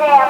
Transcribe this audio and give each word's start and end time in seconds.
damn 0.00 0.29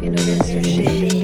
Dir 0.00 1.21